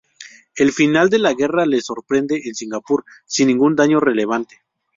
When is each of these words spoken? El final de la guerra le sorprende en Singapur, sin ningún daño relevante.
El 0.55 0.71
final 0.71 1.11
de 1.11 1.19
la 1.19 1.35
guerra 1.35 1.67
le 1.67 1.79
sorprende 1.79 2.41
en 2.45 2.55
Singapur, 2.55 3.05
sin 3.27 3.49
ningún 3.49 3.75
daño 3.75 3.99
relevante. 3.99 4.63